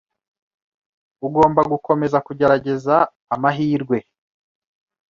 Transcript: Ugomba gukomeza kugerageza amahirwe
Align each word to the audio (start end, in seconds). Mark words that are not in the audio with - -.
Ugomba 1.27 1.61
gukomeza 1.71 2.17
kugerageza 2.27 2.95
amahirwe 3.35 3.97